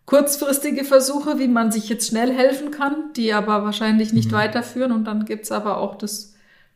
[0.06, 4.36] kurzfristige Versuche, wie man sich jetzt schnell helfen kann, die aber wahrscheinlich nicht mhm.
[4.36, 4.92] weiterführen.
[4.92, 6.31] Und dann gibt's aber auch das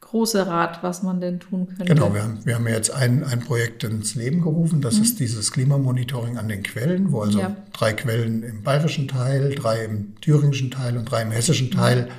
[0.05, 1.85] große Rad, was man denn tun könnte.
[1.85, 4.81] Genau, wir haben, wir haben jetzt ein, ein Projekt ins Leben gerufen.
[4.81, 5.03] Das mhm.
[5.03, 7.55] ist dieses Klimamonitoring an den Quellen, wo also ja.
[7.73, 12.09] drei Quellen im bayerischen Teil, drei im thüringischen Teil und drei im hessischen Teil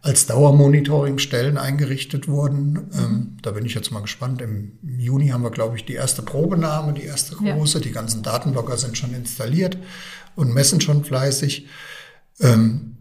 [0.00, 2.72] als Dauermonitoringstellen eingerichtet wurden.
[2.72, 2.90] Mhm.
[2.98, 4.42] Ähm, da bin ich jetzt mal gespannt.
[4.42, 7.78] Im Juni haben wir, glaube ich, die erste Probenahme, die erste große.
[7.78, 7.84] Ja.
[7.84, 9.78] Die ganzen Datenblocker sind schon installiert
[10.34, 11.68] und messen schon fleißig.
[12.40, 12.93] Ähm,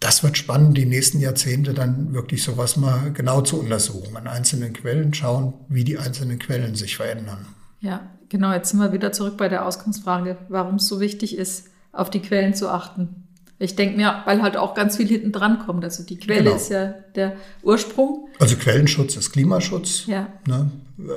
[0.00, 4.72] das wird spannend, die nächsten Jahrzehnte dann wirklich sowas mal genau zu untersuchen, an einzelnen
[4.72, 7.46] Quellen schauen, wie die einzelnen Quellen sich verändern.
[7.80, 8.52] Ja, genau.
[8.52, 12.20] Jetzt sind wir wieder zurück bei der Ausgangsfrage, warum es so wichtig ist, auf die
[12.20, 13.26] Quellen zu achten.
[13.58, 15.84] Ich denke mir, weil halt auch ganz viel hinten dran kommt.
[15.84, 16.56] Also die Quelle genau.
[16.56, 18.28] ist ja der Ursprung.
[18.38, 20.06] Also Quellenschutz ist Klimaschutz.
[20.06, 20.28] Ja.
[20.46, 20.70] Ne?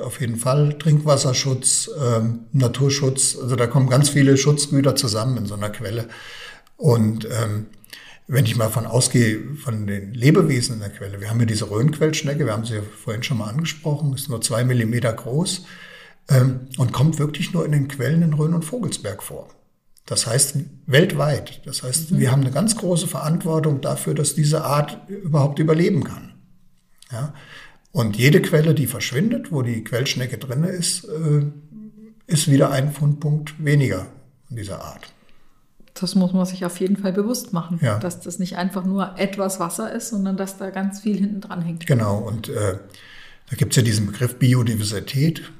[0.04, 3.38] Auf jeden Fall Trinkwasserschutz, ähm, Naturschutz.
[3.40, 6.06] Also da kommen ganz viele Schutzgüter zusammen in so einer Quelle.
[6.76, 7.66] Und ähm,
[8.26, 11.70] wenn ich mal von ausgehe, von den Lebewesen in der Quelle, wir haben ja diese
[11.70, 15.66] Rhönquellschnecke, wir haben sie ja vorhin schon mal angesprochen, ist nur zwei Millimeter groß
[16.30, 19.48] ähm, und kommt wirklich nur in den Quellen in Rhön und Vogelsberg vor.
[20.06, 20.56] Das heißt
[20.86, 21.62] weltweit.
[21.66, 22.18] Das heißt, mhm.
[22.18, 26.34] wir haben eine ganz große Verantwortung dafür, dass diese Art überhaupt überleben kann.
[27.10, 27.34] Ja?
[27.92, 31.44] Und jede Quelle, die verschwindet, wo die Quellschnecke drin ist, äh,
[32.26, 34.06] ist wieder ein Fundpunkt weniger
[34.48, 35.13] dieser Art.
[35.94, 37.98] Das muss man sich auf jeden Fall bewusst machen, ja.
[38.00, 41.62] dass das nicht einfach nur etwas Wasser ist, sondern dass da ganz viel hinten dran
[41.62, 41.86] hängt.
[41.86, 42.78] Genau, und äh,
[43.48, 45.52] da gibt es ja diesen Begriff Biodiversität.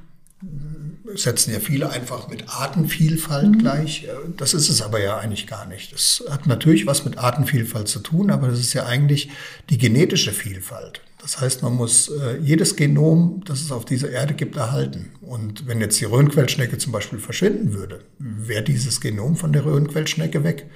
[1.17, 3.59] Setzen ja viele einfach mit Artenvielfalt mhm.
[3.59, 4.09] gleich.
[4.37, 5.93] Das ist es aber ja eigentlich gar nicht.
[5.93, 9.31] Das hat natürlich was mit Artenvielfalt zu tun, aber das ist ja eigentlich
[9.71, 11.01] die genetische Vielfalt.
[11.25, 15.13] Das heißt, man muss äh, jedes Genom, das es auf dieser Erde gibt, erhalten.
[15.23, 20.45] Und wenn jetzt die Röhrenquellschnecke zum Beispiel verschwinden würde, wäre dieses Genom von der Röhrenquellschnecke
[20.45, 20.67] weg.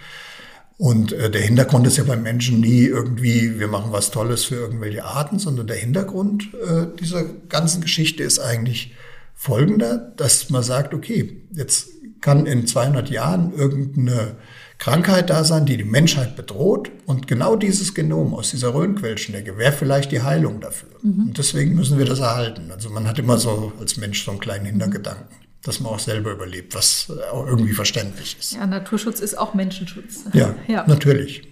[0.78, 4.54] Und äh, der Hintergrund ist ja beim Menschen nie irgendwie, wir machen was Tolles für
[4.54, 8.94] irgendwelche Arten, sondern der Hintergrund äh, dieser ganzen Geschichte ist eigentlich
[9.38, 14.34] folgender, dass man sagt, okay, jetzt kann in 200 Jahren irgendeine
[14.78, 16.90] Krankheit da sein, die die Menschheit bedroht.
[17.06, 20.88] Und genau dieses Genom aus dieser Röhrenquellschnecke wäre vielleicht die Heilung dafür.
[21.02, 21.28] Mhm.
[21.28, 22.72] Und deswegen müssen wir das erhalten.
[22.72, 26.32] Also man hat immer so als Mensch so einen kleinen Hintergedanken, dass man auch selber
[26.32, 28.54] überlebt, was auch irgendwie verständlich ist.
[28.54, 30.24] Ja, Naturschutz ist auch Menschenschutz.
[30.32, 30.84] Ja, ja.
[30.88, 31.48] natürlich.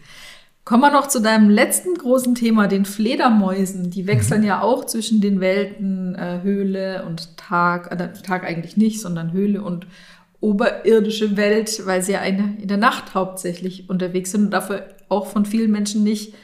[0.67, 3.93] Kommen wir noch zu deinem letzten großen Thema, den Fledermäusen.
[3.93, 4.49] Die wechseln mhm.
[4.49, 9.63] ja auch zwischen den Welten äh, Höhle und Tag, äh, Tag eigentlich nicht, sondern Höhle
[9.63, 9.87] und
[10.41, 15.47] oberirdische Welt, weil sie ja in der Nacht hauptsächlich unterwegs sind und dafür auch von
[15.47, 16.35] vielen Menschen nicht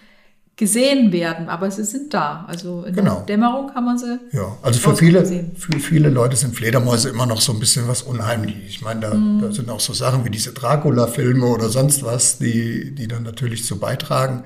[0.62, 2.44] gesehen werden, aber sie sind da.
[2.46, 3.16] Also in genau.
[3.16, 4.20] der Dämmerung kann man sie.
[4.30, 8.02] Ja, also für viele, für viele Leute sind Fledermäuse immer noch so ein bisschen was
[8.02, 8.54] unheimlich.
[8.68, 9.40] Ich meine, da, mm.
[9.40, 13.64] da sind auch so Sachen wie diese Dracula-Filme oder sonst was, die, die dann natürlich
[13.64, 14.44] zu beitragen.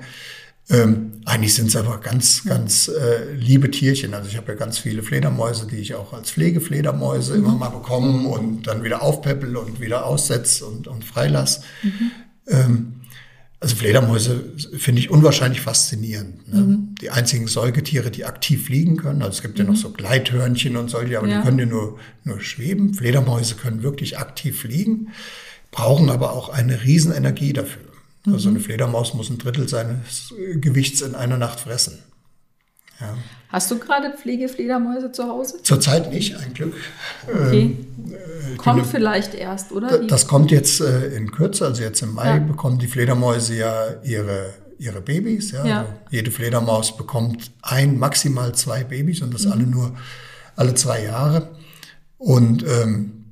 [0.71, 4.15] Ähm, eigentlich sind es aber ganz, ganz äh, liebe Tierchen.
[4.15, 7.45] Also ich habe ja ganz viele Fledermäuse, die ich auch als Pflegefledermäuse mhm.
[7.45, 11.61] immer mal bekomme und dann wieder aufpeppel und wieder aussetze und, und freilass.
[11.83, 12.11] Mhm.
[12.47, 12.96] Ähm,
[13.59, 16.47] also Fledermäuse finde ich unwahrscheinlich faszinierend.
[16.53, 16.61] Ne?
[16.61, 16.95] Mhm.
[17.01, 19.23] Die einzigen Säugetiere, die aktiv fliegen können.
[19.23, 19.77] Also es gibt ja noch mhm.
[19.77, 21.37] so Gleithörnchen und solche, aber ja.
[21.39, 22.93] die können ja nur, nur schweben.
[22.93, 25.09] Fledermäuse können wirklich aktiv fliegen,
[25.71, 27.81] brauchen aber auch eine Riesenenergie dafür.
[28.27, 28.63] Also eine mhm.
[28.63, 31.99] Fledermaus muss ein Drittel seines Gewichts in einer Nacht fressen.
[32.99, 33.15] Ja.
[33.49, 35.61] Hast du gerade Pflegefledermäuse zu Hause?
[35.63, 36.73] Zurzeit nicht, ein Glück.
[37.27, 37.77] Okay.
[38.07, 39.99] Ähm, kommt vielleicht erst, oder?
[39.99, 42.37] Das kommt jetzt äh, in Kürze, also jetzt im Mai ja.
[42.39, 45.51] bekommen die Fledermäuse ja ihre, ihre Babys.
[45.51, 45.65] Ja?
[45.65, 45.79] ja.
[45.81, 49.51] Also jede Fledermaus bekommt ein, maximal zwei Babys und das mhm.
[49.51, 49.95] alle nur
[50.55, 51.49] alle zwei Jahre.
[52.17, 53.26] Und ähm,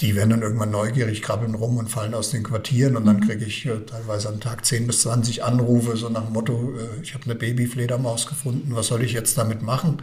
[0.00, 3.26] die werden dann irgendwann neugierig, krabbeln rum und fallen aus den Quartieren und dann mhm.
[3.28, 7.02] kriege ich äh, teilweise am Tag 10 bis 20 Anrufe, so nach dem Motto, äh,
[7.02, 10.02] ich habe eine Babyfledermaus gefunden, was soll ich jetzt damit machen?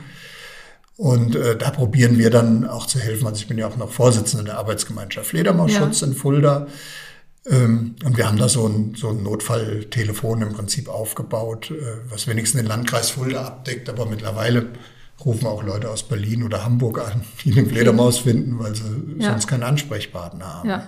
[0.98, 3.28] Und äh, da probieren wir dann auch zu helfen.
[3.28, 6.08] Also ich bin ja auch noch Vorsitzender der Arbeitsgemeinschaft Fledermausschutz ja.
[6.08, 6.68] in Fulda.
[7.46, 12.28] Ähm, und wir haben da so ein, so ein Notfalltelefon im Prinzip aufgebaut, äh, was
[12.28, 14.70] wenigstens den Landkreis Fulda abdeckt, aber mittlerweile
[15.26, 18.84] rufen auch Leute aus Berlin oder Hamburg an, die eine Fledermaus finden, weil sie
[19.18, 19.32] ja.
[19.32, 20.70] sonst keinen Ansprechpartner haben.
[20.70, 20.84] Ja.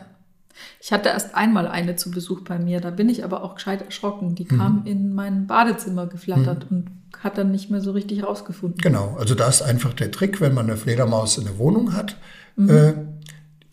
[0.82, 3.82] Ich hatte erst einmal eine zu Besuch bei mir, da bin ich aber auch gescheit
[3.82, 4.36] erschrocken.
[4.36, 4.88] Die kam mhm.
[4.88, 6.78] in mein Badezimmer geflattert mhm.
[6.78, 8.80] und hat dann nicht mehr so richtig rausgefunden.
[8.80, 12.18] Genau, also da ist einfach der Trick, wenn man eine Fledermaus in der Wohnung hat,
[12.56, 12.70] mhm.
[12.70, 12.94] äh,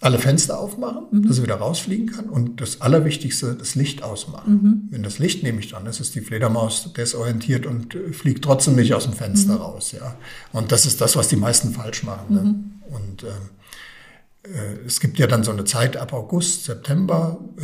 [0.00, 1.26] alle Fenster aufmachen, mhm.
[1.26, 4.52] dass sie wieder rausfliegen kann und das Allerwichtigste, das Licht ausmachen.
[4.52, 4.88] Mhm.
[4.90, 8.92] Wenn das Licht nämlich an ist, ist die Fledermaus desorientiert und äh, fliegt trotzdem nicht
[8.92, 9.60] aus dem Fenster mhm.
[9.60, 9.92] raus.
[9.92, 10.16] Ja.
[10.52, 12.34] Und das ist das, was die meisten falsch machen.
[12.34, 12.40] Ne?
[12.42, 12.94] Mhm.
[12.94, 17.62] Und ähm, äh, es gibt ja dann so eine Zeit ab August, September, äh,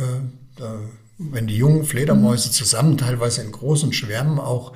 [0.55, 0.79] da,
[1.19, 2.53] wenn die jungen Fledermäuse mhm.
[2.53, 4.73] zusammen, teilweise in großen Schwärmen auch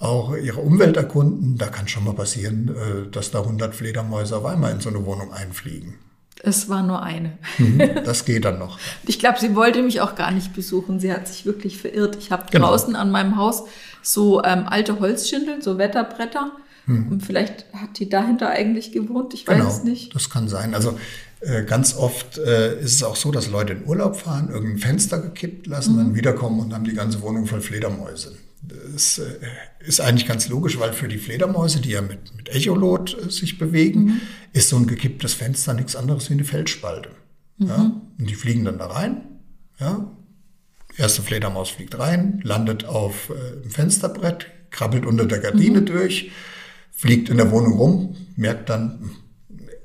[0.00, 4.44] auch ihre Umwelt erkunden, da kann schon mal passieren, äh, dass da 100 Fledermäuse auf
[4.44, 5.94] einmal in so eine Wohnung einfliegen.
[6.42, 7.38] Es war nur eine.
[7.58, 8.78] Mhm, das geht dann noch.
[9.06, 11.00] ich glaube, sie wollte mich auch gar nicht besuchen.
[11.00, 12.16] Sie hat sich wirklich verirrt.
[12.16, 12.68] Ich habe genau.
[12.68, 13.64] draußen an meinem Haus
[14.02, 16.52] so ähm, alte Holzschindeln, so Wetterbretter.
[16.86, 17.10] Hm.
[17.10, 19.32] Und vielleicht hat die dahinter eigentlich gewohnt.
[19.32, 20.14] Ich weiß genau, es nicht.
[20.14, 20.74] Das kann sein.
[20.74, 20.98] Also
[21.40, 25.18] äh, ganz oft äh, ist es auch so, dass Leute in Urlaub fahren, irgendein Fenster
[25.18, 25.98] gekippt lassen, mhm.
[25.98, 28.36] dann wiederkommen und haben die ganze Wohnung voll Fledermäuse.
[28.68, 29.38] Das äh,
[29.80, 33.58] ist eigentlich ganz logisch, weil für die Fledermäuse, die ja mit, mit Echolot äh, sich
[33.58, 34.20] bewegen, mhm.
[34.52, 37.10] ist so ein gekipptes Fenster nichts anderes wie eine Felsspalte.
[37.58, 37.66] Mhm.
[37.66, 38.02] Ja?
[38.18, 39.22] Und die fliegen dann da rein.
[39.80, 40.10] Ja?
[40.96, 45.86] Erste Fledermaus fliegt rein, landet auf äh, dem Fensterbrett, krabbelt unter der Gardine mhm.
[45.86, 46.30] durch,
[46.92, 49.10] fliegt in der Wohnung rum, merkt dann,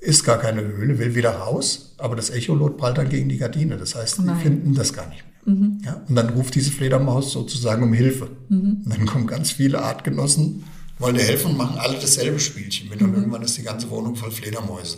[0.02, 3.78] ist gar keine Höhle, will wieder raus, aber das Echolot prallt dann gegen die Gardine.
[3.78, 4.36] Das heißt, Nein.
[4.36, 5.29] die finden das gar nicht mehr.
[5.46, 5.82] Mhm.
[5.84, 8.30] Ja, und dann ruft diese Fledermaus sozusagen um Hilfe.
[8.50, 8.82] Mhm.
[8.86, 10.64] Und dann kommen ganz viele Artgenossen,
[10.98, 13.02] wollen dir helfen und machen alle dasselbe Spielchen mit.
[13.02, 13.16] Und mhm.
[13.18, 14.98] irgendwann ist die ganze Wohnung voll Fledermäuse.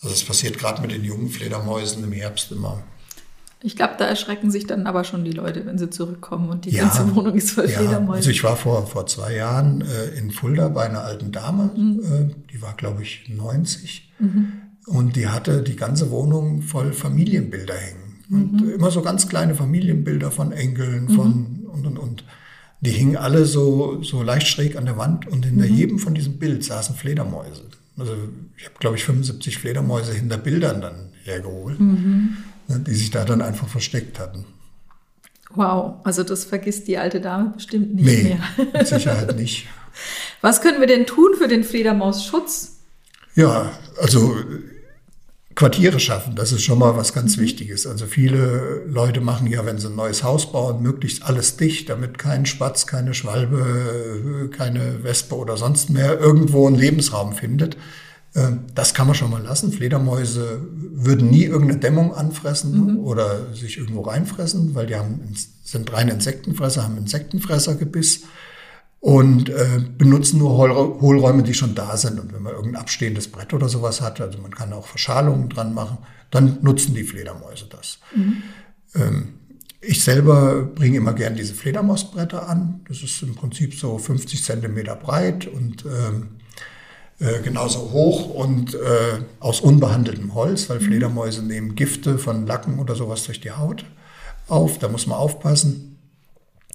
[0.00, 2.82] Also das passiert gerade mit den jungen Fledermäusen im Herbst immer.
[3.60, 6.70] Ich glaube, da erschrecken sich dann aber schon die Leute, wenn sie zurückkommen und die
[6.70, 7.78] ja, ganze Wohnung ist voll ja.
[7.78, 8.18] Fledermäuse.
[8.18, 12.00] Also ich war vor, vor zwei Jahren äh, in Fulda bei einer alten Dame, mhm.
[12.00, 14.52] äh, die war glaube ich 90 mhm.
[14.86, 18.07] und die hatte die ganze Wohnung voll Familienbilder hängen.
[18.30, 18.70] Und mhm.
[18.74, 21.10] immer so ganz kleine Familienbilder von Enkeln, mhm.
[21.10, 22.24] von und und und.
[22.80, 25.74] Die hingen alle so, so leicht schräg an der Wand und hinter mhm.
[25.74, 27.62] jedem von diesem Bild saßen Fledermäuse.
[27.96, 28.12] Also
[28.56, 32.36] ich habe, glaube ich, 75 Fledermäuse hinter Bildern dann hergeholt, mhm.
[32.68, 34.44] ne, die sich da dann einfach versteckt hatten.
[35.54, 38.38] Wow, also das vergisst die alte Dame bestimmt nicht nee, mehr.
[38.72, 39.66] mit Sicherheit nicht.
[40.40, 42.78] Was können wir denn tun für den Fledermausschutz?
[43.34, 44.36] Ja, also
[45.58, 46.36] Quartiere schaffen.
[46.36, 47.42] Das ist schon mal was ganz mhm.
[47.42, 47.84] Wichtiges.
[47.88, 52.16] Also viele Leute machen ja, wenn sie ein neues Haus bauen, möglichst alles dicht, damit
[52.16, 57.76] kein Spatz, keine Schwalbe, keine Wespe oder sonst mehr irgendwo einen Lebensraum findet.
[58.36, 59.72] Ähm, das kann man schon mal lassen.
[59.72, 60.60] Fledermäuse
[60.92, 62.98] würden nie irgendeine Dämmung anfressen mhm.
[63.00, 68.22] oder sich irgendwo reinfressen, weil die haben, sind reine Insektenfresser, haben Insektenfressergebiss
[69.00, 70.56] und äh, benutzen nur
[71.00, 72.18] Hohlräume, die schon da sind.
[72.18, 75.72] Und wenn man irgendein abstehendes Brett oder sowas hat, also man kann auch Verschalungen dran
[75.72, 75.98] machen,
[76.30, 78.00] dann nutzen die Fledermäuse das.
[78.14, 78.42] Mhm.
[78.94, 79.28] Ähm,
[79.80, 82.80] ich selber bringe immer gern diese Fledermausbretter an.
[82.88, 86.28] Das ist im Prinzip so 50 Zentimeter breit und ähm,
[87.20, 90.84] äh, genauso hoch und äh, aus unbehandeltem Holz, weil mhm.
[90.84, 93.84] Fledermäuse nehmen Gifte von Lacken oder sowas durch die Haut
[94.48, 94.78] auf.
[94.78, 95.97] Da muss man aufpassen.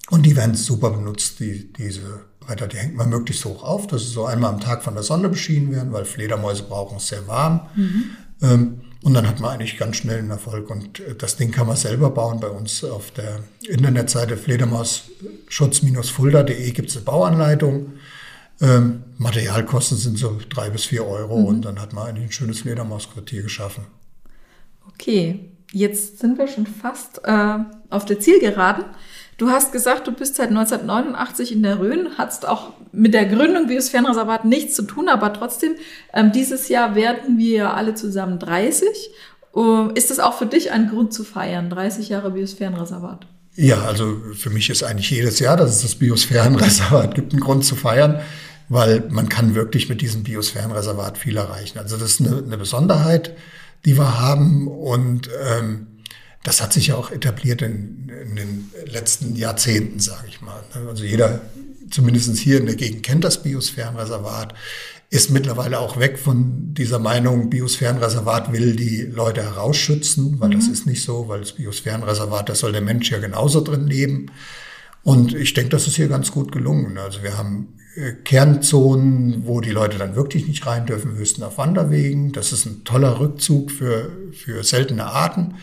[0.09, 2.67] Und die werden super benutzt, die, diese Bretter.
[2.67, 5.29] Die hängt man möglichst hoch auf, dass sie so einmal am Tag von der Sonne
[5.29, 7.67] beschienen werden, weil Fledermäuse brauchen es sehr warm.
[7.75, 8.03] Mhm.
[8.41, 10.69] Ähm, und dann hat man eigentlich ganz schnell einen Erfolg.
[10.69, 12.39] Und äh, das Ding kann man selber bauen.
[12.39, 17.93] Bei uns auf der Internetseite fledermausschutz-fulda.de gibt es eine Bauanleitung.
[18.61, 21.45] Ähm, Materialkosten sind so drei bis vier Euro mhm.
[21.45, 23.85] und dann hat man eigentlich ein schönes Fledermausquartier geschaffen.
[24.87, 27.57] Okay, jetzt sind wir schon fast äh,
[27.89, 28.85] auf der Zielgeraden.
[29.43, 33.67] Du hast gesagt, du bist seit 1989 in der Rhön, hast auch mit der Gründung
[33.67, 35.73] Biosphärenreservat nichts zu tun, aber trotzdem,
[36.13, 38.87] ähm, dieses Jahr werden wir alle zusammen 30.
[39.53, 43.27] Uh, ist das auch für dich ein Grund zu feiern, 30 Jahre Biosphärenreservat?
[43.55, 47.65] Ja, also für mich ist eigentlich jedes Jahr, dass es das Biosphärenreservat gibt, ein Grund
[47.65, 48.21] zu feiern,
[48.69, 51.79] weil man kann wirklich mit diesem Biosphärenreservat viel erreichen.
[51.79, 53.35] Also das ist eine, eine Besonderheit
[53.85, 54.67] die wir haben.
[54.67, 55.87] Und ähm,
[56.43, 60.63] das hat sich ja auch etabliert in, in den letzten Jahrzehnten, sage ich mal.
[60.87, 61.41] Also jeder,
[61.89, 64.53] zumindest hier in der Gegend, kennt das Biosphärenreservat,
[65.09, 70.53] ist mittlerweile auch weg von dieser Meinung, Biosphärenreservat will die Leute herausschützen, weil mhm.
[70.55, 74.31] das ist nicht so, weil das Biosphärenreservat, da soll der Mensch ja genauso drin leben.
[75.03, 76.97] Und ich denke, das ist hier ganz gut gelungen.
[76.97, 81.57] Also wir haben äh, Kernzonen, wo die Leute dann wirklich nicht rein dürfen, höchstens auf
[81.57, 82.31] Wanderwegen.
[82.31, 85.55] Das ist ein toller Rückzug für, für seltene Arten.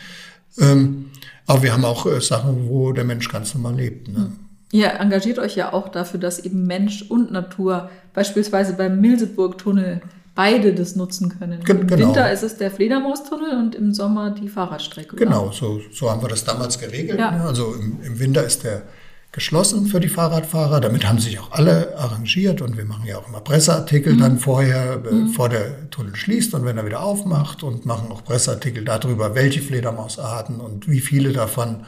[0.59, 1.11] Ähm,
[1.47, 4.07] aber wir haben auch äh, Sachen, wo der Mensch ganz normal lebt.
[4.07, 4.31] Ne?
[4.71, 10.01] Ihr engagiert euch ja auch dafür, dass eben Mensch und Natur beispielsweise beim Milseburg-Tunnel
[10.33, 11.63] beide das nutzen können.
[11.63, 12.07] Ge Im genau.
[12.07, 15.17] Winter ist es der Fledermaustunnel und im Sommer die Fahrradstrecke.
[15.17, 17.19] Genau, so, so haben wir das damals geregelt.
[17.19, 17.31] Ja.
[17.31, 17.41] Ne?
[17.41, 18.83] Also im, im Winter ist der
[19.31, 20.81] geschlossen für die Fahrradfahrer.
[20.81, 24.19] Damit haben sich auch alle arrangiert und wir machen ja auch immer Presseartikel mhm.
[24.19, 25.27] dann vorher, mhm.
[25.27, 29.61] bevor der Tunnel schließt und wenn er wieder aufmacht und machen auch Presseartikel darüber, welche
[29.61, 31.85] Fledermausarten und wie viele davon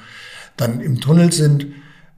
[0.56, 1.67] dann im Tunnel sind.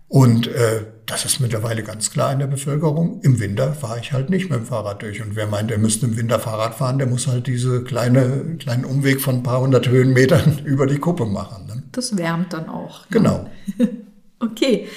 [0.08, 3.22] Und äh, das ist mittlerweile ganz klar in der Bevölkerung.
[3.22, 5.22] Im Winter fahre ich halt nicht mit dem Fahrrad durch.
[5.22, 8.86] Und wer meint, er müsste im Winter Fahrrad fahren, der muss halt diese kleine, kleinen
[8.86, 11.66] Umweg von ein paar hundert Höhenmetern über die Kuppe machen.
[11.66, 11.84] Ne?
[11.92, 13.02] Das wärmt dann auch.
[13.02, 13.08] Ne?
[13.10, 13.50] Genau.
[14.40, 14.88] okay.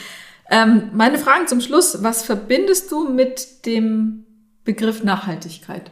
[0.50, 2.02] Ähm, meine Fragen zum Schluss.
[2.02, 4.24] Was verbindest du mit dem
[4.64, 5.90] Begriff Nachhaltigkeit?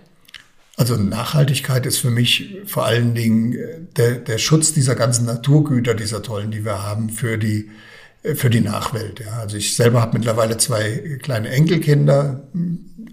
[0.76, 5.94] Also Nachhaltigkeit ist für mich vor allen Dingen äh, der, der Schutz dieser ganzen Naturgüter,
[5.94, 7.70] dieser tollen, die wir haben, für die,
[8.22, 9.20] äh, für die Nachwelt.
[9.20, 9.38] Ja.
[9.40, 12.48] Also ich selber habe mittlerweile zwei kleine Enkelkinder,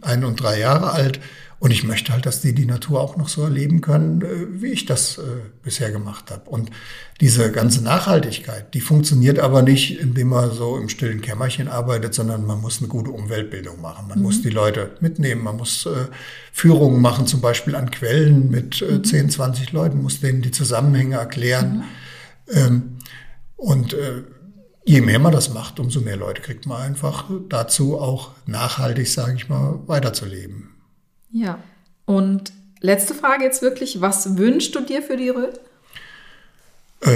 [0.01, 1.19] ein und drei Jahre alt.
[1.63, 4.73] Und ich möchte halt, dass die die Natur auch noch so erleben können, äh, wie
[4.73, 5.21] ich das äh,
[5.63, 6.49] bisher gemacht habe.
[6.49, 6.69] Und
[7.21, 12.45] diese ganze Nachhaltigkeit, die funktioniert aber nicht, indem man so im stillen Kämmerchen arbeitet, sondern
[12.45, 14.09] man muss eine gute Umweltbildung machen.
[14.09, 14.25] Man mhm.
[14.25, 16.07] muss die Leute mitnehmen, man muss äh,
[16.51, 19.05] Führungen machen, zum Beispiel an Quellen mit mhm.
[19.05, 21.85] 10, 20 Leuten, muss denen die Zusammenhänge erklären.
[22.47, 22.57] Mhm.
[22.57, 22.83] Ähm,
[23.55, 23.95] und
[24.83, 29.35] je mehr man das macht, umso mehr Leute kriegt man einfach dazu, auch nachhaltig, sage
[29.37, 30.72] ich mal, weiterzuleben.
[31.33, 31.59] Ja.
[32.05, 35.51] Und letzte Frage jetzt wirklich, was wünschst du dir für die Rhön?
[37.01, 37.09] Äh,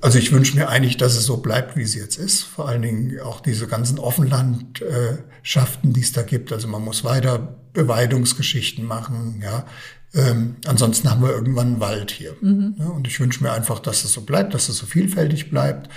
[0.00, 2.42] also ich wünsche mir eigentlich, dass es so bleibt, wie es jetzt ist.
[2.42, 6.52] Vor allen Dingen auch diese ganzen Offenlandschaften, die es da gibt.
[6.52, 9.40] Also man muss weiter Beweidungsgeschichten machen.
[9.42, 9.64] Ja.
[10.14, 12.36] Ähm, ansonsten haben wir irgendwann einen Wald hier.
[12.40, 12.74] Mhm.
[12.78, 15.90] Ja, und ich wünsche mir einfach, dass es so bleibt, dass es so vielfältig bleibt,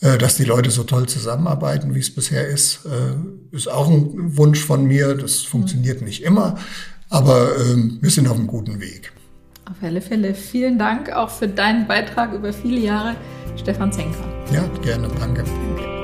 [0.00, 2.86] äh, dass die Leute so toll zusammenarbeiten, wie es bisher ist.
[2.86, 5.14] Äh, ist auch ein Wunsch von mir.
[5.14, 6.58] Das funktioniert nicht immer.
[7.10, 9.12] Aber ähm, wir sind auf einem guten Weg.
[9.70, 13.16] Auf alle Fälle vielen Dank auch für deinen Beitrag über viele Jahre,
[13.56, 14.24] Stefan Zenker.
[14.52, 15.08] Ja, gerne.
[15.18, 15.44] Danke.
[15.44, 15.97] Danke.